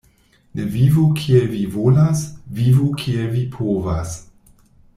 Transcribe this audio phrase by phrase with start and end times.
[0.55, 2.23] Ne vivu kiel vi volas,
[2.61, 4.17] vivu kiel vi povas.